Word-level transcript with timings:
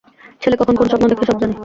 ছেলে 0.41 0.55
কখন 0.57 0.73
কোন 0.75 0.87
স্বপ্ন 0.87 1.05
দেখে, 1.07 1.25
সব 1.25 1.37
জানি। 1.41 1.55